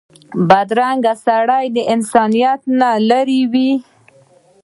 [0.49, 3.71] بدرنګه سړی د انسانیت نه لرې وي